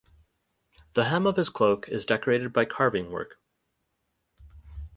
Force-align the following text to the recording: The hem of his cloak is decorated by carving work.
The 0.95 1.03
hem 1.03 1.27
of 1.27 1.35
his 1.35 1.49
cloak 1.49 1.87
is 1.87 2.07
decorated 2.07 2.51
by 2.53 2.65
carving 2.65 3.11
work. 3.11 3.37